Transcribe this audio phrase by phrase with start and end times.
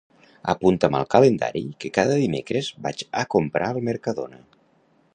[0.53, 4.43] Apunta'm al calendari que cada dimecres vaig a comprar al Mercadona.